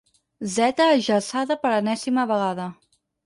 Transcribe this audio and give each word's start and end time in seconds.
Zeta 0.53 0.87
ajaçada 0.93 1.59
per 1.67 1.73
enèsima 1.81 2.27
vegada. 2.35 2.69